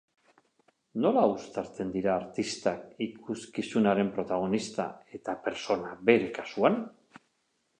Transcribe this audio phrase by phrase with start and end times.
[1.03, 2.73] Nola uztartzen dira artista,
[3.07, 4.89] ikuskizunaren protagonista,
[5.19, 6.81] eta pertsona, bere kasuan?